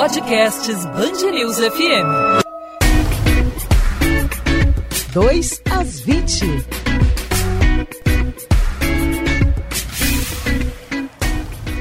Podcasts 0.00 0.86
Bangerils 0.96 1.58
FM. 1.60 2.08
2 5.12 5.60
às 5.70 6.00
20. 6.06 6.79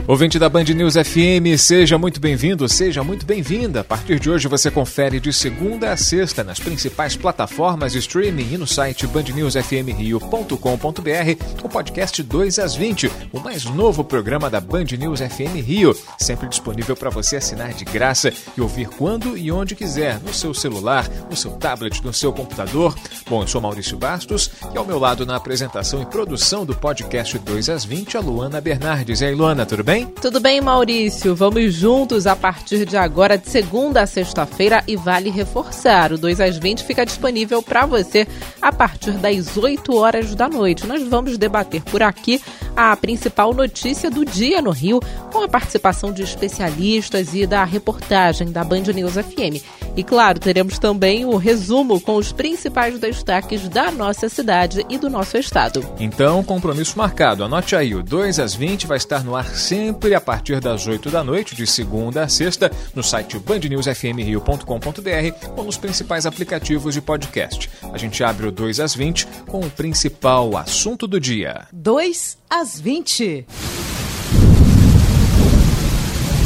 Ouvinte 0.10 0.40
da 0.40 0.50
Band 0.50 0.64
News 0.64 0.96
FM, 0.96 1.56
seja 1.56 1.96
muito 1.96 2.20
bem-vindo, 2.20 2.68
seja 2.68 3.04
muito 3.04 3.28
bem-vinda. 3.28 3.82
A 3.82 3.84
partir 3.84 4.20
de 4.20 4.28
hoje 4.28 4.48
você 4.48 4.72
confere 4.72 5.20
de 5.20 5.32
segunda 5.32 5.92
a 5.92 5.98
sexta 5.98 6.44
nas 6.44 6.60
principais 6.60 7.16
plataformas 7.16 7.92
de 7.92 8.00
streaming 8.00 8.54
e 8.54 8.58
no 8.58 8.66
site 8.66 9.06
bandnewsfmrio.com.br 9.06 11.64
o 11.64 11.70
podcast 11.70 12.24
2 12.24 12.58
às 12.58 12.74
20, 12.74 13.12
o 13.32 13.40
mais 13.40 13.66
novo 13.66 14.04
programa 14.04 14.50
da 14.50 14.60
Band 14.60 14.86
News 14.98 15.20
FM 15.20 15.64
Rio, 15.64 15.96
sempre 16.18 16.50
disponível 16.50 16.96
para 16.96 17.12
você 17.12 17.36
assinar 17.36 17.72
de 17.74 17.86
graça 17.86 18.34
e 18.58 18.62
ouvir 18.62 18.88
quando 18.88 19.38
e 19.38 19.52
onde 19.52 19.76
quiser, 19.76 20.20
no 20.22 20.34
seu 20.34 20.56
celular, 20.56 21.08
no 21.30 21.36
seu 21.36 21.52
tablet, 21.52 22.04
no 22.04 22.16
seu 22.16 22.34
computador. 22.34 22.96
Bom, 23.30 23.44
eu 23.44 23.48
sou 23.48 23.62
Maurício 23.62 23.96
Bastos 23.96 24.50
e 24.74 24.78
ao 24.80 24.86
meu 24.86 24.98
lado 24.98 25.24
na 25.24 25.36
apresentação 25.36 26.02
e 26.02 26.06
produção 26.08 26.66
do 26.66 26.76
podcast 26.76 27.38
2 27.38 27.70
às 27.70 27.86
20, 27.86 28.18
a 28.18 28.22
Luana 28.22 28.60
Bernardes. 28.60 29.22
E 29.22 29.26
aí, 29.26 29.36
Luana, 29.36 29.68
tudo 29.68 29.84
bem? 29.84 29.99
Bem? 30.00 30.06
Tudo 30.22 30.40
bem, 30.40 30.62
Maurício. 30.62 31.36
Vamos 31.36 31.74
juntos 31.74 32.26
a 32.26 32.36
partir 32.36 32.86
de 32.86 32.96
agora, 32.98 33.38
de 33.38 33.50
segunda 33.50 34.02
a 34.02 34.08
sexta-feira, 34.08 34.84
e 34.88 34.96
vale 34.96 35.30
reforçar: 35.30 36.12
o 36.12 36.18
2 36.18 36.40
às 36.40 36.58
20 36.58 36.84
fica 36.84 37.06
disponível 37.06 37.62
para 37.62 37.86
você 37.86 38.28
a 38.62 38.72
partir 38.72 39.12
das 39.14 39.58
8 39.58 39.96
horas 39.96 40.36
da 40.36 40.48
noite. 40.48 40.88
Nós 40.88 41.04
vamos 41.08 41.38
debater 41.38 41.82
por 41.84 42.02
aqui 42.02 42.42
a 42.76 42.96
principal 42.96 43.54
notícia 43.54 44.10
do 44.10 44.26
dia 44.26 44.62
no 44.62 44.72
Rio, 44.72 45.00
com 45.32 45.44
a 45.44 45.48
participação 45.48 46.12
de 46.12 46.24
especialistas 46.24 47.34
e 47.34 47.46
da 47.46 47.64
reportagem 47.64 48.52
da 48.52 48.64
Band 48.64 48.84
News 48.94 49.14
FM. 49.14 49.64
E 49.96 50.04
claro, 50.04 50.40
teremos 50.40 50.80
também 50.80 51.26
o 51.26 51.36
resumo 51.36 52.00
com 52.00 52.16
os 52.16 52.32
principais 52.32 52.98
destaques 53.00 53.68
da 53.68 53.92
nossa 53.92 54.30
cidade 54.30 54.86
e 54.90 54.98
do 54.98 55.10
nosso 55.10 55.38
estado. 55.38 55.86
Então, 56.00 56.44
compromisso 56.44 56.98
marcado. 56.98 57.44
Anote 57.44 57.76
aí, 57.76 57.94
o 57.94 58.02
2 58.02 58.40
às 58.40 58.56
20 58.56 58.88
vai 58.88 58.98
estar 58.98 59.24
no 59.24 59.36
ar 59.36 59.54
sempre 59.56 60.16
a 60.16 60.22
partir 60.22 60.62
das 60.62 60.88
8 60.88 61.10
da 61.10 61.24
noite, 61.24 61.56
de 61.56 61.68
segunda 61.68 62.24
a 62.24 62.30
sexta, 62.30 62.72
no 62.96 63.04
site 63.04 63.38
bandnewsfmrio.com.br 63.40 65.54
ou 65.58 65.66
nos 65.66 65.78
principais 65.78 66.26
aplicativos 66.26 66.94
de 66.94 67.02
podcast. 67.02 67.70
A 67.92 67.98
gente 67.98 68.24
abre 68.24 68.48
o 68.48 68.52
2 68.52 68.80
às 68.80 68.96
20 68.96 69.28
com 69.48 69.60
o 69.60 69.70
principal 69.70 70.56
assunto 70.56 71.08
do 71.08 71.20
dia. 71.20 71.68
2 71.74 72.39
às 72.50 72.80
20. 72.80 73.46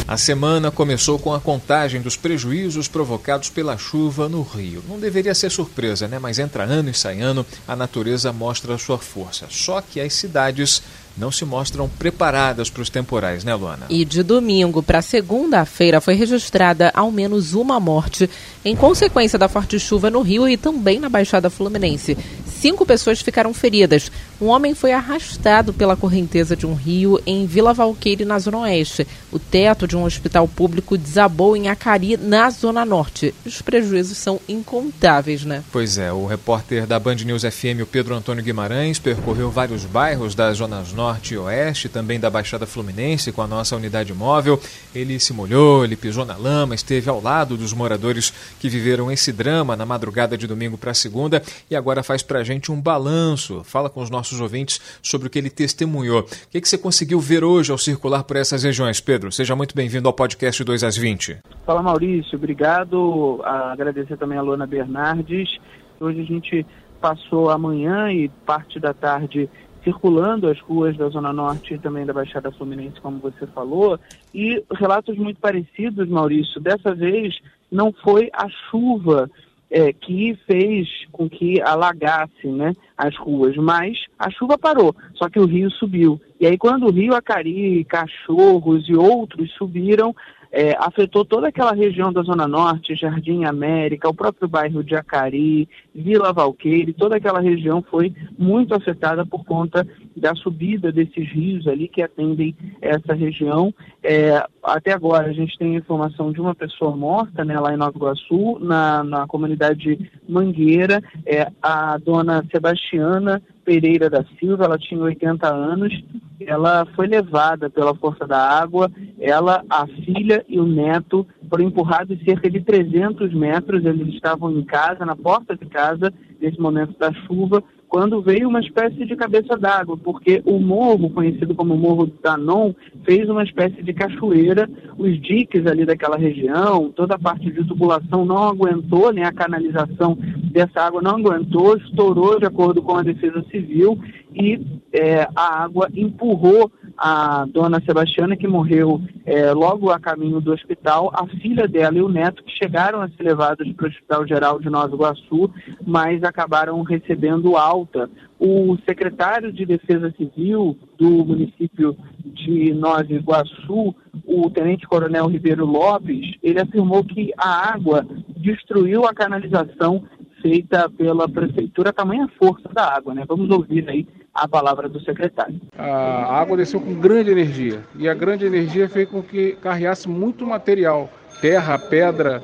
A 0.06 0.18
semana 0.18 0.70
começou 0.70 1.18
com 1.18 1.32
a 1.32 1.40
contagem 1.40 2.02
dos 2.02 2.14
prejuízos 2.14 2.86
provocados 2.86 3.48
pela 3.48 3.78
chuva 3.78 4.28
no 4.28 4.42
Rio. 4.42 4.84
Não 4.86 5.00
deveria 5.00 5.34
ser 5.34 5.50
surpresa, 5.50 6.06
né? 6.06 6.18
Mas 6.18 6.38
entra 6.38 6.64
ano 6.64 6.90
e 6.90 6.94
sai 6.94 7.22
ano, 7.22 7.44
a 7.66 7.74
natureza 7.74 8.30
mostra 8.30 8.76
sua 8.76 8.98
força. 8.98 9.46
Só 9.48 9.80
que 9.80 9.98
as 9.98 10.12
cidades 10.12 10.82
não 11.16 11.30
se 11.30 11.44
mostram 11.44 11.88
preparadas 11.88 12.68
para 12.68 12.82
os 12.82 12.90
temporais, 12.90 13.44
né, 13.44 13.54
Luana? 13.54 13.86
E 13.88 14.04
de 14.04 14.22
domingo 14.22 14.82
para 14.82 15.00
segunda-feira 15.00 16.00
foi 16.00 16.14
registrada 16.14 16.90
ao 16.94 17.10
menos 17.10 17.54
uma 17.54 17.78
morte 17.78 18.28
em 18.64 18.74
consequência 18.74 19.38
da 19.38 19.48
forte 19.48 19.78
chuva 19.78 20.10
no 20.10 20.22
Rio 20.22 20.48
e 20.48 20.56
também 20.56 20.98
na 20.98 21.08
Baixada 21.08 21.50
Fluminense. 21.50 22.16
Cinco 22.46 22.86
pessoas 22.86 23.20
ficaram 23.20 23.52
feridas. 23.52 24.10
Um 24.40 24.46
homem 24.46 24.74
foi 24.74 24.92
arrastado 24.92 25.72
pela 25.72 25.96
correnteza 25.96 26.56
de 26.56 26.66
um 26.66 26.74
rio 26.74 27.20
em 27.26 27.46
Vila 27.46 27.74
Valqueire, 27.74 28.24
na 28.24 28.38
Zona 28.38 28.60
Oeste. 28.60 29.06
O 29.30 29.38
teto 29.38 29.86
de 29.86 29.96
um 29.96 30.04
hospital 30.04 30.48
público 30.48 30.96
desabou 30.96 31.56
em 31.56 31.68
Acari, 31.68 32.16
na 32.16 32.48
Zona 32.48 32.84
Norte. 32.84 33.34
Os 33.44 33.60
prejuízos 33.60 34.16
são 34.16 34.40
incontáveis, 34.48 35.44
né? 35.44 35.62
Pois 35.70 35.98
é, 35.98 36.10
o 36.10 36.24
repórter 36.26 36.86
da 36.86 36.98
Band 36.98 37.16
News 37.16 37.42
FM, 37.42 37.82
o 37.82 37.86
Pedro 37.86 38.14
Antônio 38.14 38.42
Guimarães, 38.42 38.98
percorreu 38.98 39.50
vários 39.50 39.84
bairros 39.84 40.34
das 40.34 40.56
zonas 40.56 40.92
norte 40.92 41.03
e 41.30 41.36
oeste, 41.36 41.88
também 41.88 42.18
da 42.18 42.30
Baixada 42.30 42.66
Fluminense, 42.66 43.30
com 43.30 43.42
a 43.42 43.46
nossa 43.46 43.76
unidade 43.76 44.14
móvel. 44.14 44.58
Ele 44.94 45.20
se 45.20 45.34
molhou, 45.34 45.84
ele 45.84 45.96
pisou 45.96 46.24
na 46.24 46.36
lama, 46.36 46.74
esteve 46.74 47.10
ao 47.10 47.20
lado 47.20 47.56
dos 47.56 47.74
moradores 47.74 48.32
que 48.58 48.68
viveram 48.68 49.12
esse 49.12 49.32
drama 49.32 49.76
na 49.76 49.84
madrugada 49.84 50.36
de 50.38 50.46
domingo 50.46 50.78
para 50.78 50.94
segunda 50.94 51.42
e 51.70 51.76
agora 51.76 52.02
faz 52.02 52.22
para 52.22 52.38
a 52.38 52.44
gente 52.44 52.72
um 52.72 52.80
balanço. 52.80 53.62
Fala 53.64 53.90
com 53.90 54.00
os 54.00 54.08
nossos 54.08 54.40
ouvintes 54.40 54.80
sobre 55.02 55.26
o 55.26 55.30
que 55.30 55.38
ele 55.38 55.50
testemunhou. 55.50 56.20
O 56.20 56.26
que, 56.50 56.60
que 56.60 56.68
você 56.68 56.78
conseguiu 56.78 57.20
ver 57.20 57.44
hoje 57.44 57.70
ao 57.70 57.78
circular 57.78 58.24
por 58.24 58.36
essas 58.36 58.62
regiões, 58.62 59.00
Pedro? 59.00 59.30
Seja 59.30 59.54
muito 59.54 59.74
bem-vindo 59.74 60.08
ao 60.08 60.14
podcast 60.14 60.64
2 60.64 60.84
às 60.84 60.96
20. 60.96 61.38
Fala, 61.66 61.82
Maurício. 61.82 62.36
Obrigado. 62.36 63.42
agradecer 63.44 64.16
também 64.16 64.38
a 64.38 64.42
Luana 64.42 64.66
Bernardes. 64.66 65.58
Hoje 66.00 66.20
a 66.20 66.24
gente 66.24 66.66
passou 67.04 67.50
a 67.50 67.58
manhã 67.58 68.10
e 68.10 68.30
parte 68.46 68.80
da 68.80 68.94
tarde 68.94 69.50
circulando 69.84 70.48
as 70.48 70.58
ruas 70.60 70.96
da 70.96 71.08
Zona 71.10 71.32
Norte 71.32 71.74
e 71.74 71.78
também 71.78 72.06
da 72.06 72.12
Baixada 72.12 72.50
Fluminense, 72.50 73.00
como 73.00 73.18
você 73.18 73.46
falou, 73.48 74.00
e 74.34 74.64
relatos 74.72 75.16
muito 75.16 75.38
parecidos, 75.38 76.08
Maurício. 76.08 76.60
Dessa 76.60 76.94
vez 76.94 77.38
não 77.70 77.92
foi 77.92 78.30
a 78.32 78.48
chuva 78.70 79.30
é, 79.70 79.92
que 79.92 80.38
fez 80.46 80.88
com 81.12 81.28
que 81.28 81.60
alagasse 81.60 82.46
né, 82.46 82.74
as 82.96 83.16
ruas, 83.16 83.56
mas 83.56 83.98
a 84.18 84.30
chuva 84.30 84.56
parou, 84.56 84.94
só 85.14 85.28
que 85.28 85.38
o 85.38 85.46
rio 85.46 85.70
subiu. 85.70 86.20
E 86.40 86.46
aí 86.46 86.56
quando 86.56 86.86
o 86.86 86.92
rio 86.92 87.14
Acari, 87.14 87.84
Cachorros 87.84 88.88
e 88.88 88.94
outros 88.94 89.52
subiram, 89.54 90.14
é, 90.56 90.76
afetou 90.78 91.24
toda 91.24 91.48
aquela 91.48 91.72
região 91.72 92.12
da 92.12 92.22
Zona 92.22 92.46
Norte, 92.46 92.94
Jardim 92.94 93.44
América, 93.44 94.08
o 94.08 94.14
próprio 94.14 94.46
bairro 94.46 94.84
de 94.84 94.94
Acari, 94.94 95.68
Vila 95.92 96.32
Valqueire, 96.32 96.92
toda 96.92 97.16
aquela 97.16 97.40
região 97.40 97.82
foi 97.82 98.14
muito 98.38 98.72
afetada 98.72 99.26
por 99.26 99.44
conta 99.44 99.84
da 100.16 100.34
subida 100.34 100.92
desses 100.92 101.28
rios 101.30 101.66
ali 101.66 101.88
que 101.88 102.02
atendem 102.02 102.54
essa 102.80 103.14
região. 103.14 103.74
É, 104.02 104.44
até 104.62 104.92
agora 104.92 105.28
a 105.28 105.32
gente 105.32 105.56
tem 105.58 105.76
informação 105.76 106.32
de 106.32 106.40
uma 106.40 106.54
pessoa 106.54 106.96
morta 106.96 107.44
né, 107.44 107.58
lá 107.58 107.74
em 107.74 107.76
Nova 107.76 107.96
Iguaçu, 107.96 108.58
na, 108.60 109.02
na 109.02 109.26
comunidade 109.26 109.98
Mangueira, 110.28 111.02
é, 111.26 111.50
a 111.62 111.98
dona 111.98 112.44
Sebastiana 112.50 113.42
Pereira 113.64 114.10
da 114.10 114.24
Silva, 114.38 114.64
ela 114.64 114.78
tinha 114.78 115.00
80 115.00 115.48
anos, 115.48 116.04
ela 116.40 116.86
foi 116.94 117.06
levada 117.06 117.70
pela 117.70 117.94
força 117.94 118.26
da 118.26 118.38
água, 118.38 118.90
ela, 119.18 119.64
a 119.70 119.86
filha 119.86 120.44
e 120.48 120.60
o 120.60 120.66
neto 120.66 121.26
foram 121.48 121.64
empurrados 121.64 122.22
cerca 122.24 122.50
de 122.50 122.60
300 122.60 123.32
metros, 123.32 123.84
eles 123.84 124.14
estavam 124.14 124.52
em 124.52 124.62
casa, 124.64 125.06
na 125.06 125.16
porta 125.16 125.56
de 125.56 125.66
casa, 125.66 126.12
nesse 126.40 126.60
momento 126.60 126.98
da 126.98 127.12
chuva, 127.26 127.62
quando 127.94 128.20
veio 128.20 128.48
uma 128.48 128.58
espécie 128.58 129.06
de 129.06 129.14
cabeça 129.14 129.56
d'água, 129.56 129.96
porque 129.96 130.42
o 130.44 130.58
morro, 130.58 131.10
conhecido 131.10 131.54
como 131.54 131.76
Morro 131.76 132.12
Danon, 132.20 132.74
fez 133.04 133.28
uma 133.28 133.44
espécie 133.44 133.84
de 133.84 133.92
cachoeira, 133.92 134.68
os 134.98 135.22
diques 135.22 135.64
ali 135.64 135.86
daquela 135.86 136.16
região, 136.16 136.90
toda 136.90 137.14
a 137.14 137.18
parte 137.20 137.52
de 137.52 137.62
tubulação 137.62 138.24
não 138.24 138.48
aguentou, 138.48 139.12
né, 139.12 139.22
a 139.22 139.32
canalização 139.32 140.18
dessa 140.50 140.80
água 140.80 141.00
não 141.00 141.18
aguentou, 141.18 141.76
estourou 141.76 142.40
de 142.40 142.46
acordo 142.46 142.82
com 142.82 142.96
a 142.96 143.02
Defesa 143.04 143.44
Civil 143.48 143.96
e 144.34 144.60
é, 144.92 145.28
a 145.32 145.62
água 145.62 145.88
empurrou 145.94 146.72
a 147.06 147.44
dona 147.44 147.82
Sebastiana, 147.84 148.34
que 148.34 148.48
morreu 148.48 148.98
é, 149.26 149.52
logo 149.52 149.90
a 149.90 150.00
caminho 150.00 150.40
do 150.40 150.54
hospital, 150.54 151.12
a 151.12 151.26
filha 151.26 151.68
dela 151.68 151.98
e 151.98 152.00
o 152.00 152.08
neto, 152.08 152.42
que 152.42 152.56
chegaram 152.56 153.02
a 153.02 153.08
ser 153.10 153.24
levados 153.24 153.70
para 153.74 153.84
o 153.84 153.88
Hospital 153.90 154.26
Geral 154.26 154.58
de 154.58 154.70
Nova 154.70 154.94
Iguaçu, 154.94 155.50
mas 155.86 156.24
acabaram 156.24 156.80
recebendo 156.80 157.58
alta. 157.58 158.08
O 158.40 158.78
secretário 158.88 159.52
de 159.52 159.66
Defesa 159.66 160.14
Civil 160.16 160.78
do 160.96 161.26
município 161.26 161.94
de 162.24 162.72
Nova 162.72 163.12
Iguaçu, 163.12 163.94
o 164.24 164.48
tenente-coronel 164.48 165.26
Ribeiro 165.26 165.66
Lopes, 165.66 166.38
ele 166.42 166.58
afirmou 166.58 167.04
que 167.04 167.34
a 167.36 167.74
água 167.74 168.06
destruiu 168.38 169.04
a 169.04 169.12
canalização 169.12 170.04
feita 170.44 170.90
pela 170.90 171.26
prefeitura, 171.26 171.90
tamanha 171.90 172.28
força 172.38 172.68
da 172.68 172.94
água, 172.94 173.14
né? 173.14 173.24
Vamos 173.26 173.48
ouvir 173.48 173.88
aí 173.88 174.06
a 174.34 174.46
palavra 174.46 174.90
do 174.90 175.00
secretário. 175.00 175.58
A 175.78 176.38
água 176.38 176.58
desceu 176.58 176.78
com 176.82 176.92
grande 177.00 177.30
energia 177.30 177.82
e 177.96 178.06
a 178.06 178.12
grande 178.12 178.44
energia 178.44 178.86
fez 178.86 179.08
com 179.08 179.22
que 179.22 179.52
carreasse 179.52 180.06
muito 180.06 180.46
material, 180.46 181.08
terra, 181.40 181.78
pedra, 181.78 182.42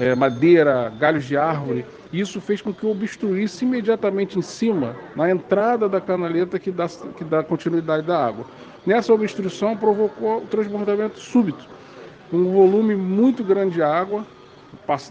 é, 0.00 0.14
madeira, 0.14 0.90
galhos 0.98 1.26
de 1.26 1.36
árvore. 1.36 1.84
Isso 2.10 2.40
fez 2.40 2.62
com 2.62 2.72
que 2.72 2.86
obstruísse 2.86 3.66
imediatamente 3.66 4.38
em 4.38 4.42
cima, 4.42 4.96
na 5.14 5.30
entrada 5.30 5.90
da 5.90 6.00
canaleta 6.00 6.58
que 6.58 6.70
dá, 6.70 6.86
que 6.88 7.24
dá 7.24 7.42
continuidade 7.42 8.06
da 8.06 8.26
água. 8.26 8.46
Nessa 8.86 9.12
obstrução 9.12 9.76
provocou 9.76 10.38
o 10.38 10.46
transbordamento 10.46 11.20
súbito, 11.20 11.66
um 12.32 12.50
volume 12.50 12.96
muito 12.96 13.44
grande 13.44 13.74
de 13.74 13.82
água, 13.82 14.26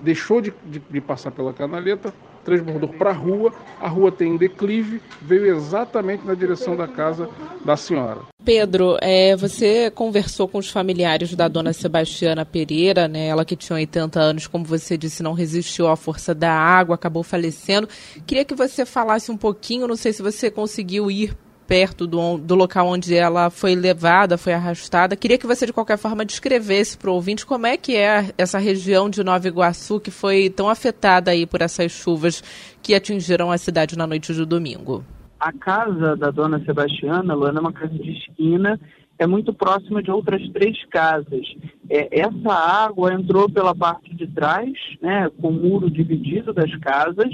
deixou 0.01 0.41
de, 0.41 0.51
de, 0.65 0.79
de 0.79 1.01
passar 1.01 1.31
pela 1.31 1.53
canaleta, 1.53 2.11
transbordou 2.43 2.89
para 2.89 3.11
a 3.11 3.13
rua, 3.13 3.53
a 3.79 3.87
rua 3.87 4.11
tem 4.11 4.37
declive, 4.37 5.01
veio 5.21 5.55
exatamente 5.55 6.25
na 6.25 6.33
direção 6.33 6.75
da 6.75 6.87
casa 6.87 7.29
da 7.63 7.77
senhora. 7.77 8.21
Pedro, 8.43 8.97
é, 9.01 9.35
você 9.35 9.91
conversou 9.91 10.47
com 10.47 10.57
os 10.57 10.69
familiares 10.69 11.35
da 11.35 11.47
dona 11.47 11.73
Sebastiana 11.73 12.43
Pereira, 12.43 13.07
né, 13.07 13.27
ela 13.27 13.45
que 13.45 13.55
tinha 13.55 13.75
80 13.75 14.19
anos, 14.19 14.47
como 14.47 14.65
você 14.65 14.97
disse, 14.97 15.21
não 15.21 15.33
resistiu 15.33 15.87
à 15.87 15.95
força 15.95 16.33
da 16.33 16.51
água, 16.51 16.95
acabou 16.95 17.23
falecendo. 17.23 17.87
Queria 18.25 18.43
que 18.43 18.55
você 18.55 18.85
falasse 18.85 19.31
um 19.31 19.37
pouquinho, 19.37 19.87
não 19.87 19.95
sei 19.95 20.11
se 20.11 20.23
você 20.23 20.49
conseguiu 20.49 21.11
ir 21.11 21.35
perto 21.71 22.05
do, 22.05 22.37
do 22.37 22.53
local 22.53 22.85
onde 22.85 23.15
ela 23.15 23.49
foi 23.49 23.75
levada, 23.75 24.37
foi 24.37 24.51
arrastada. 24.51 25.15
Queria 25.15 25.37
que 25.37 25.47
você, 25.47 25.65
de 25.65 25.71
qualquer 25.71 25.97
forma, 25.97 26.25
descrevesse 26.25 26.97
para 26.97 27.09
o 27.09 27.13
ouvinte 27.13 27.45
como 27.45 27.65
é 27.65 27.77
que 27.77 27.95
é 27.95 28.33
essa 28.37 28.59
região 28.59 29.09
de 29.09 29.23
Nova 29.23 29.47
Iguaçu 29.47 29.97
que 29.97 30.11
foi 30.11 30.49
tão 30.49 30.67
afetada 30.67 31.31
aí 31.31 31.45
por 31.45 31.61
essas 31.61 31.89
chuvas 31.93 32.43
que 32.83 32.93
atingiram 32.93 33.49
a 33.49 33.57
cidade 33.57 33.97
na 33.97 34.05
noite 34.05 34.33
de 34.33 34.43
domingo. 34.45 35.01
A 35.39 35.53
casa 35.53 36.17
da 36.17 36.29
dona 36.29 36.61
Sebastiana, 36.65 37.33
Luana, 37.33 37.59
é 37.59 37.61
uma 37.61 37.71
casa 37.71 37.93
de 37.93 38.17
esquina, 38.17 38.77
é 39.17 39.25
muito 39.25 39.53
próxima 39.53 40.03
de 40.03 40.11
outras 40.11 40.41
três 40.49 40.75
casas. 40.87 41.47
É, 41.89 42.19
essa 42.19 42.53
água 42.53 43.13
entrou 43.13 43.49
pela 43.49 43.73
parte 43.73 44.13
de 44.13 44.27
trás, 44.27 44.73
né, 45.01 45.31
com 45.41 45.47
o 45.47 45.53
muro 45.53 45.89
dividido 45.89 46.51
das 46.51 46.75
casas, 46.79 47.33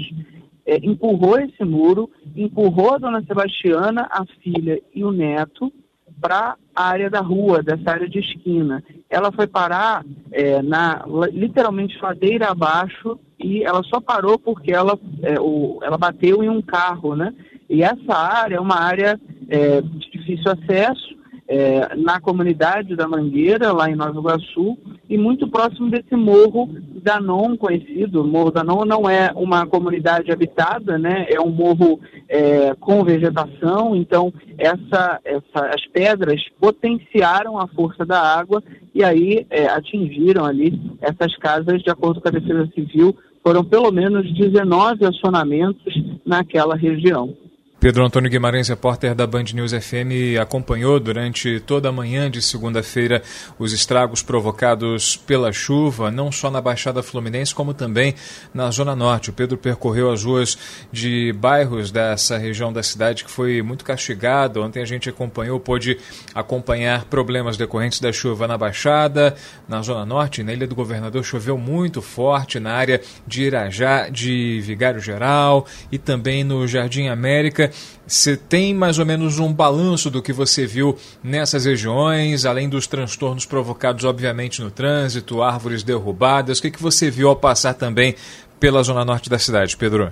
é, 0.68 0.76
empurrou 0.82 1.40
esse 1.40 1.64
muro, 1.64 2.10
empurrou 2.42 2.94
a 2.94 2.98
dona 2.98 3.22
Sebastiana, 3.22 4.08
a 4.10 4.24
filha 4.42 4.80
e 4.94 5.04
o 5.04 5.10
neto 5.10 5.72
para 6.20 6.56
a 6.74 6.84
área 6.88 7.10
da 7.10 7.20
rua, 7.20 7.62
dessa 7.62 7.90
área 7.90 8.08
de 8.08 8.18
esquina. 8.18 8.82
Ela 9.08 9.30
foi 9.30 9.46
parar 9.46 10.04
é, 10.32 10.60
na 10.62 11.04
literalmente 11.32 11.98
ladeira 12.00 12.48
abaixo 12.48 13.18
e 13.38 13.62
ela 13.62 13.82
só 13.84 14.00
parou 14.00 14.38
porque 14.38 14.72
ela, 14.72 14.98
é, 15.22 15.40
o, 15.40 15.78
ela 15.82 15.96
bateu 15.96 16.42
em 16.42 16.48
um 16.48 16.60
carro, 16.60 17.14
né? 17.14 17.32
E 17.68 17.82
essa 17.82 18.14
área 18.14 18.56
é 18.56 18.60
uma 18.60 18.80
área 18.80 19.20
é, 19.48 19.80
de 19.80 20.10
difícil 20.10 20.50
acesso, 20.50 21.18
é, 21.48 21.96
na 21.96 22.20
comunidade 22.20 22.94
da 22.94 23.08
Mangueira, 23.08 23.72
lá 23.72 23.90
em 23.90 23.94
Nova 23.94 24.18
Iguaçu, 24.18 24.76
e 25.08 25.16
muito 25.16 25.48
próximo 25.48 25.88
desse 25.88 26.14
morro 26.14 26.68
Danon 27.02 27.56
conhecido. 27.56 28.22
O 28.22 28.26
Morro 28.26 28.50
Danon 28.50 28.84
não 28.84 29.08
é 29.08 29.32
uma 29.34 29.66
comunidade 29.66 30.30
habitada, 30.30 30.98
né? 30.98 31.26
é 31.30 31.40
um 31.40 31.50
morro 31.50 31.98
é, 32.28 32.74
com 32.74 33.02
vegetação, 33.02 33.96
então 33.96 34.32
essa, 34.58 35.18
essa, 35.24 35.66
as 35.74 35.86
pedras 35.86 36.40
potenciaram 36.60 37.58
a 37.58 37.66
força 37.68 38.04
da 38.04 38.20
água 38.20 38.62
e 38.94 39.02
aí 39.02 39.46
é, 39.48 39.66
atingiram 39.66 40.44
ali 40.44 40.78
essas 41.00 41.34
casas, 41.36 41.82
de 41.82 41.90
acordo 41.90 42.20
com 42.20 42.28
a 42.28 42.32
Defesa 42.32 42.68
Civil, 42.74 43.16
foram 43.42 43.64
pelo 43.64 43.90
menos 43.90 44.30
19 44.34 45.06
acionamentos 45.06 45.94
naquela 46.26 46.76
região. 46.76 47.34
Pedro 47.80 48.04
Antônio 48.04 48.28
Guimarães, 48.28 48.66
repórter 48.66 49.14
da 49.14 49.24
Band 49.24 49.44
News 49.54 49.70
FM, 49.70 50.36
acompanhou 50.42 50.98
durante 50.98 51.60
toda 51.60 51.90
a 51.90 51.92
manhã 51.92 52.28
de 52.28 52.42
segunda-feira 52.42 53.22
os 53.56 53.72
estragos 53.72 54.20
provocados 54.20 55.16
pela 55.16 55.52
chuva, 55.52 56.10
não 56.10 56.32
só 56.32 56.50
na 56.50 56.60
Baixada 56.60 57.04
Fluminense, 57.04 57.54
como 57.54 57.72
também 57.72 58.16
na 58.52 58.68
Zona 58.72 58.96
Norte. 58.96 59.30
O 59.30 59.32
Pedro 59.32 59.56
percorreu 59.56 60.10
as 60.10 60.24
ruas 60.24 60.58
de 60.90 61.32
bairros 61.34 61.92
dessa 61.92 62.36
região 62.36 62.72
da 62.72 62.82
cidade 62.82 63.22
que 63.22 63.30
foi 63.30 63.62
muito 63.62 63.84
castigado. 63.84 64.60
Ontem 64.60 64.82
a 64.82 64.84
gente 64.84 65.08
acompanhou, 65.08 65.60
pôde 65.60 65.98
acompanhar 66.34 67.04
problemas 67.04 67.56
decorrentes 67.56 68.00
da 68.00 68.10
chuva 68.10 68.48
na 68.48 68.58
Baixada, 68.58 69.36
na 69.68 69.82
Zona 69.82 70.04
Norte, 70.04 70.42
na 70.42 70.52
Ilha 70.52 70.66
do 70.66 70.74
Governador 70.74 71.22
choveu 71.22 71.56
muito 71.56 72.02
forte, 72.02 72.58
na 72.58 72.72
área 72.72 73.00
de 73.24 73.44
Irajá, 73.44 74.08
de 74.08 74.60
Vigário 74.62 75.00
Geral 75.00 75.64
e 75.92 75.96
também 75.96 76.42
no 76.42 76.66
Jardim 76.66 77.06
América. 77.06 77.67
Você 78.06 78.36
tem 78.36 78.74
mais 78.74 78.98
ou 78.98 79.06
menos 79.06 79.38
um 79.38 79.52
balanço 79.52 80.10
do 80.10 80.22
que 80.22 80.32
você 80.32 80.66
viu 80.66 80.96
nessas 81.22 81.64
regiões, 81.64 82.44
além 82.44 82.68
dos 82.68 82.86
transtornos 82.86 83.44
provocados, 83.44 84.04
obviamente, 84.04 84.62
no 84.62 84.70
trânsito, 84.70 85.42
árvores 85.42 85.82
derrubadas? 85.82 86.58
O 86.58 86.62
que, 86.62 86.70
que 86.70 86.82
você 86.82 87.10
viu 87.10 87.28
ao 87.28 87.36
passar 87.36 87.74
também 87.74 88.14
pela 88.58 88.82
zona 88.82 89.04
norte 89.04 89.30
da 89.30 89.38
cidade, 89.38 89.76
Pedro? 89.76 90.08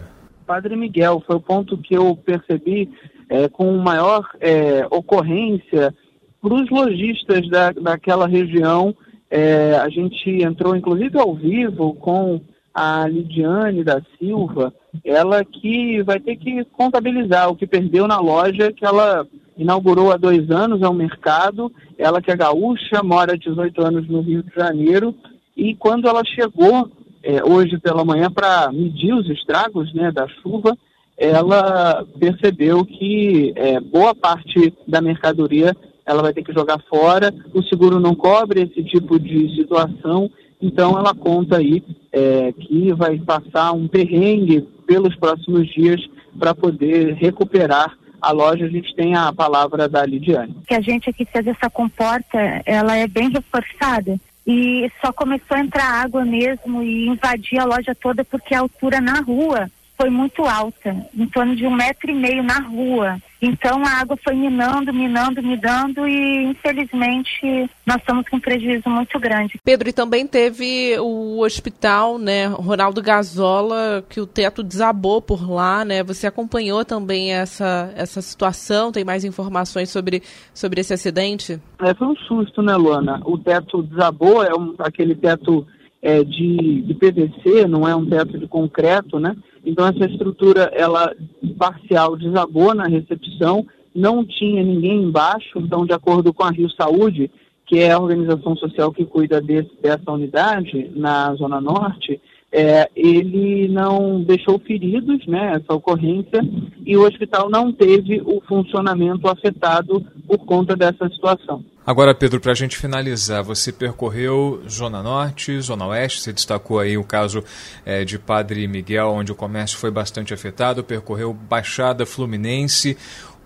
Padre 0.46 0.76
Miguel, 0.76 1.22
foi 1.26 1.36
o 1.36 1.40
ponto 1.40 1.76
que 1.78 1.94
eu 1.94 2.16
percebi 2.16 2.88
é, 3.28 3.48
com 3.48 3.76
maior 3.78 4.24
é, 4.40 4.86
ocorrência 4.90 5.92
para 6.40 6.54
os 6.54 6.70
lojistas 6.70 7.48
da, 7.48 7.72
daquela 7.72 8.28
região. 8.28 8.94
É, 9.28 9.74
a 9.76 9.88
gente 9.88 10.30
entrou, 10.42 10.76
inclusive, 10.76 11.18
ao 11.18 11.34
vivo 11.34 11.94
com 11.94 12.40
a 12.76 13.08
Lidiane 13.08 13.82
da 13.82 14.02
Silva, 14.18 14.70
ela 15.02 15.42
que 15.42 16.02
vai 16.02 16.20
ter 16.20 16.36
que 16.36 16.62
contabilizar 16.66 17.48
o 17.48 17.56
que 17.56 17.66
perdeu 17.66 18.06
na 18.06 18.20
loja 18.20 18.70
que 18.70 18.84
ela 18.84 19.26
inaugurou 19.56 20.12
há 20.12 20.18
dois 20.18 20.50
anos, 20.50 20.82
um 20.82 20.92
mercado, 20.92 21.72
ela 21.96 22.20
que 22.20 22.30
é 22.30 22.36
gaúcha, 22.36 23.02
mora 23.02 23.32
há 23.32 23.36
18 23.36 23.82
anos 23.82 24.06
no 24.06 24.20
Rio 24.20 24.42
de 24.42 24.54
Janeiro, 24.54 25.14
e 25.56 25.74
quando 25.74 26.06
ela 26.06 26.20
chegou 26.22 26.90
é, 27.22 27.42
hoje 27.42 27.78
pela 27.78 28.04
manhã 28.04 28.30
para 28.30 28.70
medir 28.70 29.14
os 29.14 29.26
estragos 29.30 29.94
né, 29.94 30.12
da 30.12 30.28
chuva, 30.28 30.76
ela 31.16 32.04
percebeu 32.20 32.84
que 32.84 33.54
é, 33.56 33.80
boa 33.80 34.14
parte 34.14 34.74
da 34.86 35.00
mercadoria 35.00 35.74
ela 36.04 36.20
vai 36.20 36.34
ter 36.34 36.44
que 36.44 36.52
jogar 36.52 36.78
fora, 36.90 37.32
o 37.54 37.62
seguro 37.62 37.98
não 37.98 38.14
cobre 38.14 38.60
esse 38.60 38.84
tipo 38.84 39.18
de 39.18 39.56
situação. 39.56 40.30
Então 40.60 40.96
ela 40.98 41.14
conta 41.14 41.58
aí 41.58 41.82
é, 42.16 42.50
que 42.52 42.94
vai 42.94 43.18
passar 43.18 43.72
um 43.72 43.86
perrengue 43.86 44.62
pelos 44.86 45.14
próximos 45.16 45.68
dias 45.68 46.00
para 46.38 46.54
poder 46.54 47.12
recuperar 47.14 47.94
a 48.22 48.32
loja. 48.32 48.64
A 48.64 48.70
gente 48.70 48.96
tem 48.96 49.14
a 49.14 49.30
palavra 49.34 49.86
da 49.86 50.06
Lidiane. 50.06 50.56
Que 50.66 50.74
a 50.74 50.80
gente 50.80 51.10
aqui 51.10 51.26
fez 51.26 51.46
essa 51.46 51.68
comporta, 51.68 52.38
ela 52.64 52.96
é 52.96 53.06
bem 53.06 53.28
reforçada 53.28 54.18
e 54.46 54.90
só 55.04 55.12
começou 55.12 55.58
a 55.58 55.60
entrar 55.60 55.84
água 55.84 56.24
mesmo 56.24 56.82
e 56.82 57.06
invadir 57.06 57.58
a 57.58 57.64
loja 57.64 57.94
toda 57.94 58.24
porque 58.24 58.54
a 58.54 58.60
altura 58.60 58.98
na 58.98 59.20
rua 59.20 59.70
foi 59.96 60.10
muito 60.10 60.44
alta, 60.44 60.94
em 61.16 61.26
torno 61.26 61.56
de 61.56 61.66
um 61.66 61.74
metro 61.74 62.10
e 62.10 62.14
meio 62.14 62.42
na 62.42 62.60
rua. 62.60 63.16
Então 63.40 63.84
a 63.84 64.00
água 64.00 64.16
foi 64.22 64.34
minando, 64.34 64.92
minando, 64.92 65.42
minando 65.42 66.06
e 66.06 66.44
infelizmente 66.44 67.70
nós 67.84 67.96
estamos 67.98 68.28
com 68.28 68.36
um 68.36 68.40
prejuízo 68.40 68.88
muito 68.88 69.18
grande. 69.18 69.58
Pedro, 69.62 69.88
e 69.88 69.92
também 69.92 70.26
teve 70.26 70.98
o 70.98 71.40
hospital, 71.40 72.18
né, 72.18 72.46
Ronaldo 72.46 73.02
Gazola, 73.02 74.04
que 74.08 74.20
o 74.20 74.26
teto 74.26 74.62
desabou 74.62 75.20
por 75.20 75.48
lá, 75.50 75.84
né? 75.84 76.02
Você 76.02 76.26
acompanhou 76.26 76.84
também 76.84 77.32
essa, 77.32 77.92
essa 77.94 78.20
situação? 78.22 78.90
Tem 78.90 79.04
mais 79.04 79.24
informações 79.24 79.90
sobre, 79.90 80.22
sobre 80.54 80.80
esse 80.80 80.94
acidente? 80.94 81.60
É, 81.80 81.94
foi 81.94 82.08
um 82.08 82.16
susto, 82.16 82.62
né, 82.62 82.74
Luana? 82.74 83.20
O 83.24 83.38
teto 83.38 83.82
desabou, 83.82 84.42
é 84.42 84.54
um, 84.54 84.74
aquele 84.78 85.14
teto 85.14 85.66
é, 86.02 86.22
de, 86.22 86.82
de 86.82 86.94
PVC, 86.94 87.66
não 87.66 87.86
é 87.86 87.94
um 87.94 88.06
teto 88.06 88.38
de 88.38 88.46
concreto, 88.46 89.18
né? 89.18 89.36
Então 89.66 89.84
essa 89.84 90.06
estrutura, 90.06 90.70
ela 90.72 91.12
parcial 91.58 92.16
desabou 92.16 92.72
na 92.72 92.86
recepção, 92.86 93.66
não 93.92 94.24
tinha 94.24 94.62
ninguém 94.62 95.02
embaixo, 95.02 95.58
então 95.58 95.84
de 95.84 95.92
acordo 95.92 96.32
com 96.32 96.44
a 96.44 96.50
Rio 96.50 96.70
Saúde, 96.70 97.28
que 97.66 97.80
é 97.80 97.90
a 97.90 97.98
organização 97.98 98.54
social 98.56 98.92
que 98.92 99.04
cuida 99.04 99.40
desse, 99.40 99.70
dessa 99.82 100.12
unidade 100.12 100.88
na 100.94 101.34
Zona 101.34 101.60
Norte, 101.60 102.20
é, 102.56 102.88
ele 102.96 103.68
não 103.68 104.24
deixou 104.24 104.58
feridos, 104.58 105.26
né, 105.26 105.60
essa 105.60 105.74
ocorrência, 105.74 106.40
e 106.86 106.96
o 106.96 107.06
hospital 107.06 107.50
não 107.50 107.70
teve 107.70 108.22
o 108.24 108.40
funcionamento 108.48 109.28
afetado 109.28 110.02
por 110.26 110.38
conta 110.38 110.74
dessa 110.74 111.06
situação. 111.10 111.62
Agora, 111.86 112.14
Pedro, 112.14 112.40
para 112.40 112.52
a 112.52 112.54
gente 112.54 112.78
finalizar, 112.78 113.44
você 113.44 113.70
percorreu 113.70 114.62
Zona 114.68 115.02
Norte, 115.02 115.60
Zona 115.60 115.86
Oeste, 115.86 116.20
você 116.20 116.32
destacou 116.32 116.80
aí 116.80 116.96
o 116.96 117.04
caso 117.04 117.44
é, 117.84 118.04
de 118.04 118.18
Padre 118.18 118.66
Miguel, 118.66 119.08
onde 119.10 119.30
o 119.30 119.36
comércio 119.36 119.76
foi 119.78 119.90
bastante 119.90 120.32
afetado, 120.32 120.82
percorreu 120.82 121.34
Baixada 121.34 122.06
Fluminense. 122.06 122.96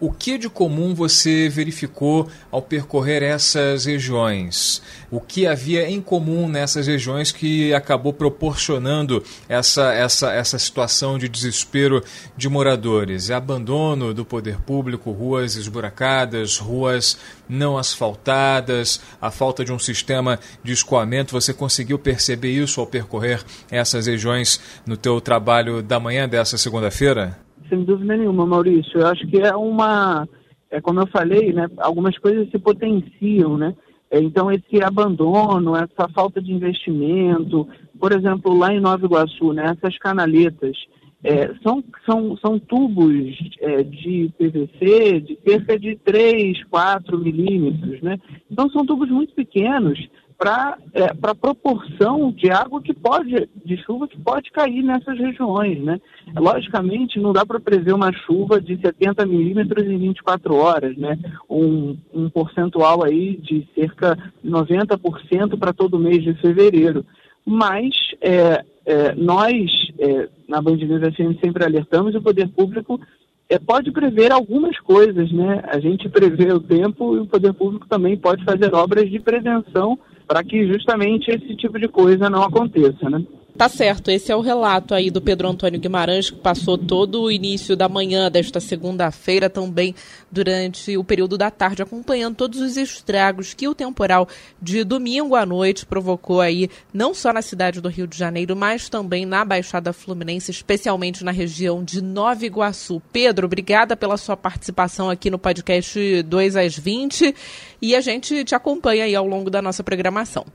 O 0.02 0.11
que 0.11 0.38
de 0.38 0.49
comum 0.49 0.95
você 0.95 1.47
verificou 1.50 2.26
ao 2.50 2.62
percorrer 2.62 3.23
essas 3.23 3.85
regiões? 3.85 4.80
O 5.11 5.21
que 5.21 5.47
havia 5.47 5.90
em 5.90 6.00
comum 6.00 6.49
nessas 6.49 6.87
regiões 6.87 7.30
que 7.30 7.75
acabou 7.75 8.11
proporcionando 8.11 9.23
essa, 9.47 9.92
essa, 9.92 10.33
essa 10.33 10.59
situação 10.59 11.19
de 11.19 11.28
desespero 11.28 12.02
de 12.35 12.49
moradores? 12.49 13.28
É 13.28 13.35
abandono 13.35 14.14
do 14.14 14.25
poder 14.25 14.57
público, 14.62 15.11
ruas 15.11 15.54
esburacadas, 15.57 16.57
ruas 16.57 17.19
não 17.47 17.76
asfaltadas, 17.76 19.02
a 19.21 19.30
falta 19.30 19.62
de 19.62 19.71
um 19.71 19.78
sistema 19.78 20.40
de 20.64 20.73
escoamento. 20.73 21.38
Você 21.38 21.52
conseguiu 21.52 21.99
perceber 21.99 22.52
isso 22.52 22.80
ao 22.80 22.87
percorrer 22.87 23.45
essas 23.71 24.07
regiões 24.07 24.62
no 24.87 24.97
teu 24.97 25.21
trabalho 25.21 25.83
da 25.83 26.00
manhã 26.00 26.26
dessa 26.26 26.57
segunda-feira? 26.57 27.38
Sem 27.71 27.85
dúvida 27.85 28.17
nenhuma, 28.17 28.45
Maurício. 28.45 29.00
Eu 29.00 29.07
acho 29.07 29.27
que 29.27 29.41
é 29.41 29.57
uma, 29.57 30.29
é 30.71 30.81
como 30.81 31.00
eu 31.00 31.07
falei, 31.07 31.53
né? 31.53 31.67
Algumas 31.79 32.19
coisas 32.19 32.50
se 32.50 32.59
potenciam, 32.59 33.57
né? 33.57 33.75
Então 34.12 34.50
esse 34.50 34.83
abandono, 34.83 35.77
essa 35.77 36.09
falta 36.12 36.43
de 36.43 36.53
investimento, 36.53 37.67
por 37.99 38.12
exemplo, 38.12 38.53
lá 38.53 38.75
em 38.75 38.81
Nova 38.81 39.07
Iguaçu, 39.07 39.53
né? 39.53 39.77
Essas 39.77 39.97
canaletas, 39.99 40.77
é, 41.23 41.55
são, 41.62 41.85
são, 42.05 42.37
são 42.39 42.59
tubos 42.59 43.37
é, 43.61 43.83
de 43.83 44.33
PVC 44.37 45.21
de 45.21 45.39
cerca 45.47 45.79
de 45.79 45.97
3, 45.97 46.65
4 46.65 47.19
milímetros, 47.19 48.00
né? 48.03 48.19
Então 48.50 48.69
são 48.71 48.85
tubos 48.85 49.09
muito 49.11 49.33
pequenos 49.35 49.99
para 50.40 50.78
é, 50.94 51.04
a 51.04 51.35
proporção 51.35 52.32
de 52.32 52.50
água 52.50 52.80
que 52.80 52.94
pode, 52.94 53.47
de 53.62 53.76
chuva 53.85 54.09
que 54.09 54.18
pode 54.18 54.50
cair 54.50 54.82
nessas 54.82 55.18
regiões, 55.18 55.78
né? 55.85 56.00
Logicamente, 56.35 57.20
não 57.20 57.30
dá 57.30 57.44
para 57.44 57.61
prever 57.61 57.92
uma 57.92 58.11
chuva 58.11 58.59
de 58.59 58.80
70 58.80 59.26
milímetros 59.26 59.85
em 59.87 59.99
24 59.99 60.56
horas, 60.56 60.97
né? 60.97 61.18
Um, 61.49 61.94
um 62.14 62.30
percentual 62.30 63.04
aí 63.04 63.37
de 63.37 63.68
cerca 63.75 64.16
de 64.42 64.50
90% 64.50 65.59
para 65.59 65.75
todo 65.75 65.99
mês 65.99 66.23
de 66.23 66.32
fevereiro. 66.40 67.04
Mas 67.44 67.94
é, 68.23 68.64
é, 68.87 69.14
nós, 69.14 69.70
é, 69.99 70.26
na 70.49 70.62
Band 70.62 70.76
News 70.76 71.14
FM, 71.14 71.38
sempre 71.44 71.66
alertamos 71.66 72.14
o 72.14 72.23
poder 72.23 72.49
público 72.49 72.99
é, 73.50 73.59
pode 73.59 73.90
prever 73.90 74.30
algumas 74.30 74.78
coisas, 74.78 75.30
né? 75.32 75.61
A 75.66 75.80
gente 75.80 76.09
prevê 76.09 76.52
o 76.52 76.61
tempo 76.61 77.16
e 77.16 77.18
o 77.18 77.26
poder 77.26 77.52
público 77.52 77.87
também 77.88 78.16
pode 78.16 78.44
fazer 78.44 78.73
obras 78.73 79.11
de 79.11 79.18
prevenção 79.18 79.99
para 80.31 80.45
que 80.45 80.65
justamente 80.65 81.29
esse 81.29 81.57
tipo 81.57 81.77
de 81.77 81.89
coisa 81.89 82.31
não 82.31 82.45
aconteça, 82.45 83.11
né? 83.11 83.21
Tá 83.61 83.69
certo, 83.69 84.11
esse 84.11 84.33
é 84.33 84.35
o 84.35 84.40
relato 84.40 84.95
aí 84.95 85.11
do 85.11 85.21
Pedro 85.21 85.47
Antônio 85.47 85.79
Guimarães, 85.79 86.31
que 86.31 86.38
passou 86.38 86.79
todo 86.79 87.21
o 87.21 87.31
início 87.31 87.76
da 87.76 87.90
manhã 87.90 88.31
desta 88.31 88.59
segunda-feira, 88.59 89.50
também 89.50 89.95
durante 90.31 90.97
o 90.97 91.05
período 91.05 91.37
da 91.37 91.50
tarde, 91.50 91.83
acompanhando 91.83 92.37
todos 92.37 92.59
os 92.59 92.79
estragos 92.79 93.52
que 93.52 93.69
o 93.69 93.75
temporal 93.75 94.26
de 94.62 94.83
domingo 94.83 95.37
à 95.37 95.45
noite 95.45 95.85
provocou 95.85 96.40
aí, 96.40 96.71
não 96.90 97.12
só 97.12 97.35
na 97.35 97.43
cidade 97.43 97.83
do 97.83 97.90
Rio 97.90 98.07
de 98.07 98.17
Janeiro, 98.17 98.57
mas 98.57 98.88
também 98.88 99.26
na 99.26 99.45
Baixada 99.45 99.93
Fluminense, 99.93 100.50
especialmente 100.50 101.23
na 101.23 101.31
região 101.31 101.85
de 101.85 102.00
Nova 102.00 102.47
Iguaçu. 102.47 103.02
Pedro, 103.12 103.45
obrigada 103.45 103.95
pela 103.95 104.17
sua 104.17 104.38
participação 104.38 105.11
aqui 105.11 105.29
no 105.29 105.38
podcast 105.38 106.23
2 106.23 106.57
às 106.57 106.79
20 106.79 107.35
e 107.83 107.95
a 107.95 108.00
gente 108.00 108.43
te 108.43 108.55
acompanha 108.55 109.05
aí 109.05 109.14
ao 109.14 109.26
longo 109.26 109.50
da 109.50 109.61
nossa 109.61 109.85
programação. 109.85 110.47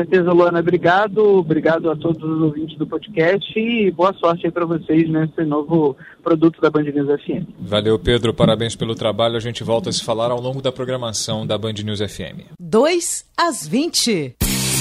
Com 0.00 0.04
certeza, 0.04 0.32
Luana, 0.32 0.60
obrigado. 0.60 1.18
Obrigado 1.38 1.90
a 1.90 1.96
todos 1.96 2.22
os 2.22 2.40
ouvintes 2.40 2.78
do 2.78 2.86
podcast 2.86 3.58
e 3.58 3.90
boa 3.90 4.14
sorte 4.14 4.46
aí 4.46 4.52
para 4.52 4.64
vocês 4.64 5.10
nesse 5.10 5.44
novo 5.44 5.94
produto 6.22 6.58
da 6.58 6.70
Band 6.70 6.84
News 6.84 7.20
FM. 7.20 7.46
Valeu, 7.58 7.98
Pedro. 7.98 8.32
Parabéns 8.32 8.74
pelo 8.74 8.94
trabalho. 8.94 9.36
A 9.36 9.40
gente 9.40 9.62
volta 9.62 9.90
a 9.90 9.92
se 9.92 10.02
falar 10.02 10.30
ao 10.30 10.40
longo 10.40 10.62
da 10.62 10.72
programação 10.72 11.46
da 11.46 11.58
Band 11.58 11.74
News 11.84 12.00
FM. 12.00 12.46
2 12.58 13.26
às 13.36 13.68
20. 13.68 14.36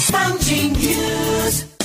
Band 0.09 0.37
News. 0.79 1.78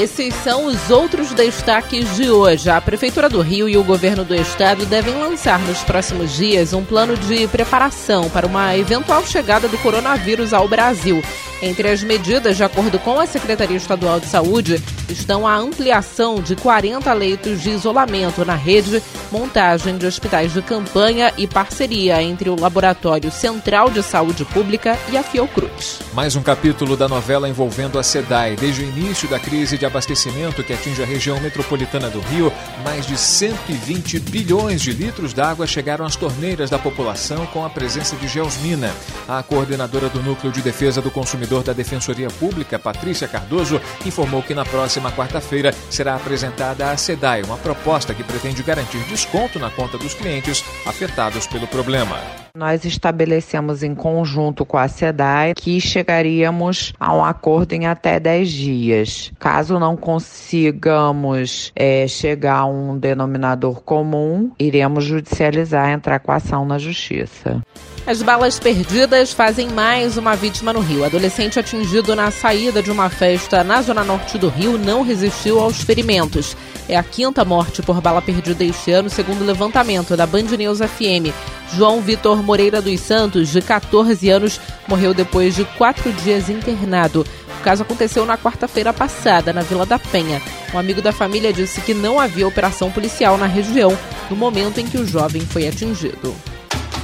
Esses 0.00 0.32
são 0.36 0.64
os 0.64 0.90
outros 0.90 1.34
destaques 1.34 2.16
de 2.16 2.30
hoje. 2.30 2.70
A 2.70 2.80
Prefeitura 2.80 3.28
do 3.28 3.42
Rio 3.42 3.68
e 3.68 3.76
o 3.76 3.84
governo 3.84 4.24
do 4.24 4.34
estado 4.34 4.86
devem 4.86 5.12
lançar 5.12 5.58
nos 5.58 5.82
próximos 5.82 6.32
dias 6.32 6.72
um 6.72 6.82
plano 6.82 7.18
de 7.18 7.46
preparação 7.48 8.30
para 8.30 8.46
uma 8.46 8.74
eventual 8.74 9.26
chegada 9.26 9.68
do 9.68 9.76
coronavírus 9.76 10.54
ao 10.54 10.66
Brasil. 10.66 11.20
Entre 11.62 11.90
as 11.90 12.02
medidas, 12.02 12.56
de 12.56 12.64
acordo 12.64 12.98
com 12.98 13.20
a 13.20 13.26
Secretaria 13.26 13.76
Estadual 13.76 14.18
de 14.18 14.26
Saúde, 14.26 14.82
estão 15.10 15.46
a 15.46 15.54
ampliação 15.56 16.40
de 16.40 16.56
40 16.56 17.12
leitos 17.12 17.60
de 17.60 17.68
isolamento 17.68 18.46
na 18.46 18.54
rede, 18.54 19.02
montagem 19.30 19.98
de 19.98 20.06
hospitais 20.06 20.54
de 20.54 20.62
campanha 20.62 21.34
e 21.36 21.46
parceria 21.46 22.22
entre 22.22 22.48
o 22.48 22.58
Laboratório 22.58 23.30
Central 23.30 23.90
de 23.90 24.02
Saúde 24.02 24.42
Pública 24.46 24.98
e 25.12 25.18
a 25.18 25.22
Fiocruz. 25.22 25.98
Mais 26.14 26.34
um 26.34 26.42
capítulo 26.42 26.96
da 26.96 27.08
novela 27.08 27.46
envolvendo 27.46 27.98
a 27.98 28.02
SEDAI. 28.02 28.56
Desde 28.56 28.82
o 28.82 28.88
início 28.88 29.28
da 29.28 29.38
crise 29.38 29.76
de 29.76 29.84
abastecimento 29.84 30.64
que 30.64 30.72
atinge 30.72 31.02
a 31.02 31.06
região 31.06 31.38
metropolitana 31.40 32.08
do 32.08 32.20
Rio, 32.20 32.50
mais 32.82 33.06
de 33.06 33.18
120 33.18 34.18
bilhões 34.18 34.80
de 34.80 34.92
litros 34.92 35.34
d'água 35.34 35.66
chegaram 35.66 36.06
às 36.06 36.16
torneiras 36.16 36.70
da 36.70 36.78
população 36.78 37.44
com 37.46 37.66
a 37.66 37.68
presença 37.68 38.16
de 38.16 38.26
Geosmina. 38.26 38.90
A 39.28 39.42
coordenadora 39.42 40.08
do 40.08 40.22
Núcleo 40.22 40.50
de 40.50 40.62
Defesa 40.62 41.02
do 41.02 41.10
Consumidor 41.10 41.49
servidor 41.50 41.64
da 41.64 41.72
Defensoria 41.72 42.28
Pública, 42.28 42.78
Patrícia 42.78 43.26
Cardoso, 43.26 43.80
informou 44.06 44.40
que 44.40 44.54
na 44.54 44.64
próxima 44.64 45.10
quarta-feira 45.10 45.72
será 45.90 46.14
apresentada 46.14 46.90
à 46.90 46.96
SEDAI 46.96 47.42
uma 47.42 47.56
proposta 47.56 48.14
que 48.14 48.22
pretende 48.22 48.62
garantir 48.62 49.02
desconto 49.08 49.58
na 49.58 49.68
conta 49.68 49.98
dos 49.98 50.14
clientes 50.14 50.64
afetados 50.86 51.48
pelo 51.48 51.66
problema. 51.66 52.16
Nós 52.56 52.84
estabelecemos 52.84 53.82
em 53.82 53.94
conjunto 53.94 54.64
com 54.64 54.76
a 54.76 54.86
SEDAI 54.86 55.54
que 55.54 55.80
chegaríamos 55.80 56.92
a 57.00 57.14
um 57.14 57.24
acordo 57.24 57.72
em 57.72 57.86
até 57.86 58.20
10 58.20 58.50
dias. 58.50 59.32
Caso 59.38 59.78
não 59.78 59.96
consigamos 59.96 61.72
é, 61.74 62.06
chegar 62.06 62.58
a 62.58 62.66
um 62.66 62.96
denominador 62.96 63.80
comum, 63.80 64.52
iremos 64.58 65.04
judicializar, 65.04 65.90
entrar 65.90 66.20
com 66.20 66.30
ação 66.32 66.64
na 66.64 66.78
justiça. 66.78 67.60
As 68.06 68.22
balas 68.22 68.58
perdidas 68.58 69.32
fazem 69.32 69.68
mais 69.68 70.16
uma 70.16 70.34
vítima 70.34 70.72
no 70.72 70.80
Rio. 70.80 71.04
Adolescente 71.04 71.60
atingido 71.60 72.16
na 72.16 72.30
saída 72.30 72.82
de 72.82 72.90
uma 72.90 73.10
festa 73.10 73.62
na 73.62 73.82
zona 73.82 74.02
norte 74.02 74.38
do 74.38 74.48
Rio 74.48 74.78
não 74.78 75.02
resistiu 75.02 75.60
aos 75.60 75.82
ferimentos. 75.82 76.56
É 76.88 76.96
a 76.96 77.02
quinta 77.02 77.44
morte 77.44 77.82
por 77.82 78.00
bala 78.00 78.22
perdida 78.22 78.64
este 78.64 78.90
ano, 78.90 79.10
segundo 79.10 79.42
o 79.42 79.46
levantamento 79.46 80.16
da 80.16 80.26
Band 80.26 80.56
News 80.56 80.78
FM. 80.78 81.32
João 81.76 82.00
Vitor 82.00 82.42
Moreira 82.42 82.82
dos 82.82 82.98
Santos, 83.00 83.50
de 83.50 83.60
14 83.60 84.28
anos, 84.28 84.60
morreu 84.88 85.14
depois 85.14 85.54
de 85.54 85.64
quatro 85.64 86.10
dias 86.14 86.48
internado. 86.48 87.24
O 87.60 87.62
caso 87.62 87.82
aconteceu 87.82 88.24
na 88.24 88.38
quarta-feira 88.38 88.92
passada, 88.92 89.52
na 89.52 89.60
Vila 89.60 89.84
da 89.84 89.98
Penha. 89.98 90.42
Um 90.74 90.78
amigo 90.78 91.02
da 91.02 91.12
família 91.12 91.52
disse 91.52 91.80
que 91.82 91.94
não 91.94 92.18
havia 92.18 92.48
operação 92.48 92.90
policial 92.90 93.36
na 93.36 93.46
região 93.46 93.96
no 94.28 94.34
momento 94.34 94.80
em 94.80 94.86
que 94.86 94.98
o 94.98 95.06
jovem 95.06 95.42
foi 95.42 95.68
atingido. 95.68 96.34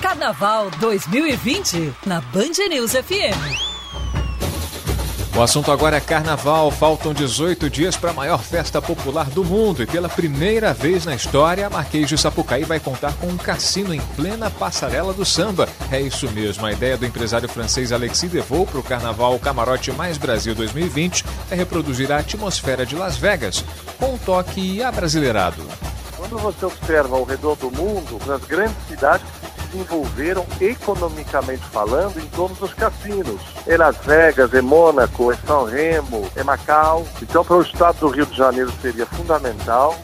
Carnaval 0.07 0.71
2020 0.79 1.93
na 2.07 2.21
Band 2.21 2.69
News 2.71 2.93
FM. 2.93 3.35
O 5.37 5.43
assunto 5.43 5.73
agora 5.73 5.97
é 5.97 6.01
carnaval. 6.01 6.71
Faltam 6.71 7.13
18 7.13 7.69
dias 7.69 7.97
para 7.97 8.11
a 8.13 8.15
maior 8.15 8.41
festa 8.41 8.81
popular 8.81 9.29
do 9.29 9.45
mundo 9.45 9.83
e 9.83 9.87
pela 9.87 10.09
primeira 10.09 10.73
vez 10.73 11.05
na 11.05 11.13
história, 11.17 11.67
a 11.67 11.71
Marquês 11.71 12.09
de 12.09 12.17
Sapucaí 12.17 12.63
vai 12.63 12.79
contar 12.79 13.15
com 13.15 13.27
um 13.27 13.37
cassino 13.37 13.93
em 13.93 14.01
plena 14.15 14.49
passarela 14.49 15.13
do 15.13 15.25
samba. 15.25 15.69
É 15.91 16.01
isso 16.01 16.31
mesmo, 16.31 16.65
a 16.65 16.73
ideia 16.73 16.97
do 16.97 17.05
empresário 17.05 17.49
francês 17.49 17.91
Alexis 17.91 18.31
Devaux 18.31 18.71
para 18.71 18.79
o 18.79 18.85
Carnaval 18.85 19.37
Camarote 19.41 19.91
Mais 19.91 20.17
Brasil 20.17 20.55
2020 20.55 21.25
é 21.51 21.57
reproduzir 21.57 22.13
a 22.13 22.19
atmosfera 22.19 22.87
de 22.87 22.95
Las 22.95 23.17
Vegas 23.17 23.65
com 23.99 24.15
um 24.15 24.19
toque 24.19 24.81
abrasileirado. 24.85 25.67
Quando 26.17 26.39
você 26.39 26.65
observa 26.65 27.17
ao 27.17 27.25
redor 27.25 27.57
do 27.57 27.71
mundo, 27.71 28.19
nas 28.27 28.43
grandes 28.45 28.77
cidades 28.89 29.27
desenvolveram 29.77 30.47
economicamente 30.61 31.63
falando 31.67 32.19
em 32.19 32.27
todos 32.29 32.61
os 32.61 32.73
cassinos. 32.73 33.41
Em 33.67 33.77
Las 33.77 33.97
Vegas, 33.99 34.53
em 34.55 34.63
Mônaco, 34.63 35.33
em 35.33 35.37
São 35.47 35.65
Remo, 35.65 36.29
em 36.37 36.43
Macau. 36.43 37.07
Então, 37.21 37.45
para 37.45 37.57
o 37.57 37.63
estado 37.63 37.99
do 38.01 38.09
Rio 38.09 38.27
de 38.27 38.37
Janeiro 38.37 38.73
seria 38.81 39.07
fundamental 39.07 39.97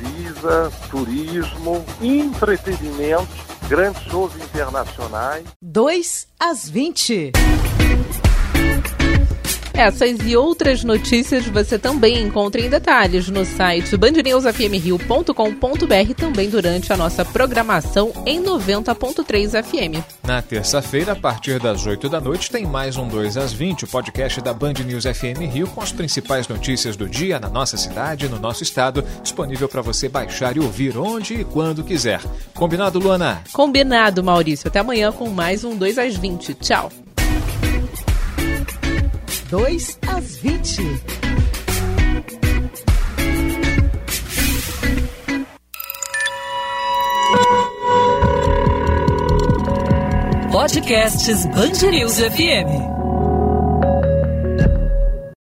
divisa, 0.00 0.72
turismo, 0.90 1.84
entretenimento, 2.00 3.28
grandes 3.68 4.02
shows 4.04 4.34
internacionais. 4.36 5.44
2 5.60 6.28
às 6.38 6.68
20. 6.68 7.32
Essas 9.80 10.18
e 10.26 10.36
outras 10.36 10.84
notícias 10.84 11.46
você 11.46 11.78
também 11.78 12.22
encontra 12.22 12.60
em 12.60 12.68
detalhes 12.68 13.30
no 13.30 13.46
site 13.46 13.96
bandnewsfmrio.com.br 13.96 16.14
também 16.14 16.50
durante 16.50 16.92
a 16.92 16.98
nossa 16.98 17.24
programação 17.24 18.12
em 18.26 18.42
90.3 18.42 19.62
FM. 19.62 20.04
Na 20.22 20.42
terça-feira, 20.42 21.12
a 21.12 21.16
partir 21.16 21.58
das 21.58 21.86
8 21.86 22.10
da 22.10 22.20
noite, 22.20 22.50
tem 22.50 22.66
mais 22.66 22.98
um 22.98 23.08
2 23.08 23.38
às 23.38 23.54
20, 23.54 23.84
o 23.84 23.88
podcast 23.88 24.42
da 24.42 24.52
Band 24.52 24.74
News 24.84 25.04
FM 25.04 25.50
Rio 25.50 25.66
com 25.68 25.80
as 25.80 25.92
principais 25.92 26.46
notícias 26.46 26.94
do 26.94 27.08
dia 27.08 27.40
na 27.40 27.48
nossa 27.48 27.78
cidade, 27.78 28.28
no 28.28 28.38
nosso 28.38 28.62
estado, 28.62 29.02
disponível 29.22 29.66
para 29.66 29.80
você 29.80 30.10
baixar 30.10 30.58
e 30.58 30.60
ouvir 30.60 30.98
onde 30.98 31.40
e 31.40 31.44
quando 31.44 31.82
quiser. 31.82 32.20
Combinado, 32.52 32.98
Luana? 32.98 33.42
Combinado, 33.50 34.22
Maurício. 34.22 34.68
Até 34.68 34.80
amanhã 34.80 35.10
com 35.10 35.30
mais 35.30 35.64
um 35.64 35.74
2 35.74 35.96
às 35.96 36.16
20. 36.16 36.52
Tchau. 36.56 36.92
2 39.50 39.98
às 40.06 40.36
20. 40.44 41.02
Podcasts 50.52 51.46
Bangerils 51.46 52.20
FM. 52.20 52.99